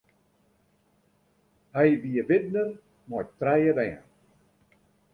[1.75, 2.69] Hy wie widner
[3.09, 4.05] mei trije bern.